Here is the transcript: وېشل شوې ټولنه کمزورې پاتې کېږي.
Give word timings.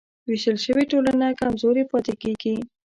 وېشل 0.29 0.57
شوې 0.65 0.83
ټولنه 0.91 1.25
کمزورې 1.41 1.83
پاتې 1.91 2.13
کېږي. 2.23 2.55